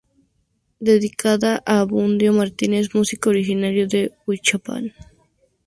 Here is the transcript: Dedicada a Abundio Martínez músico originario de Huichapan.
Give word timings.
Dedicada 0.87 1.51
a 1.63 1.73
Abundio 1.83 2.31
Martínez 2.39 2.85
músico 2.97 3.25
originario 3.29 3.85
de 3.93 4.01
Huichapan. 4.25 4.83